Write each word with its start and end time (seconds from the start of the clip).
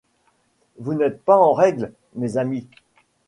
Vous 0.79 0.95
n’êtes 0.95 1.23
pas 1.23 1.37
en 1.37 1.53
règle, 1.53 1.93
mes 2.15 2.35
amis. 2.37 2.67